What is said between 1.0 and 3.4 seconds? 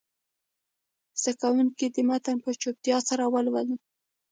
زده کوونکي دې متن په چوپتیا سره